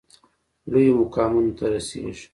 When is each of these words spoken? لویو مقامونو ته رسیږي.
لویو 0.71 0.95
مقامونو 1.01 1.51
ته 1.57 1.65
رسیږي. 1.73 2.25